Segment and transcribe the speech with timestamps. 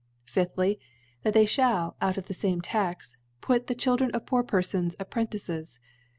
[0.25, 0.79] Fifthly J
[1.21, 5.11] That they (hall, out of the fame Tax, put the Children of poor Perfons Ap
[5.11, 5.77] prentices.